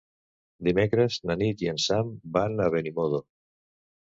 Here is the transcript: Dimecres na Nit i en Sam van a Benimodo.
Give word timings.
Dimecres 0.67 1.17
na 1.31 1.35
Nit 1.41 1.61
i 1.67 1.69
en 1.73 1.83
Sam 1.85 2.09
van 2.39 2.59
a 2.67 2.71
Benimodo. 2.79 3.23